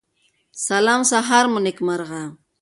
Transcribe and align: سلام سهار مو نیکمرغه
سلام 0.67 1.01
سهار 1.11 1.45
مو 1.51 1.59
نیکمرغه 1.65 2.23